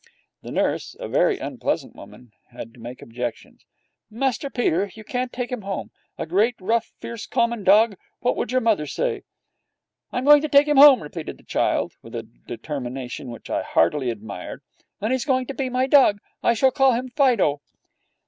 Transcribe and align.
The 0.41 0.49
nurse, 0.49 0.95
a 0.99 1.07
very 1.07 1.37
unpleasant 1.37 1.95
woman, 1.95 2.31
had 2.49 2.73
to 2.73 2.79
make 2.79 3.03
objections. 3.03 3.67
'Master 4.09 4.49
Peter! 4.49 4.89
You 4.91 5.03
can't 5.03 5.31
take 5.31 5.51
him 5.51 5.61
home, 5.61 5.91
a 6.17 6.25
great, 6.25 6.55
rough, 6.59 6.91
fierce, 6.99 7.27
common 7.27 7.63
dog! 7.63 7.95
What 8.19 8.35
would 8.35 8.51
your 8.51 8.61
mother 8.61 8.87
say?' 8.87 9.21
'I'm 10.11 10.25
going 10.25 10.41
to 10.41 10.49
take 10.49 10.67
him 10.67 10.77
home,' 10.77 11.03
repeated 11.03 11.37
the 11.37 11.43
child, 11.43 11.93
with 12.01 12.15
a 12.15 12.23
determination 12.23 13.29
which 13.29 13.51
I 13.51 13.61
heartily 13.61 14.09
admired, 14.09 14.63
'and 14.99 15.11
he's 15.13 15.23
going 15.23 15.45
to 15.45 15.53
be 15.53 15.69
my 15.69 15.85
dog. 15.85 16.17
I 16.41 16.55
shall 16.55 16.71
call 16.71 16.93
him 16.93 17.07
Fido.' 17.09 17.61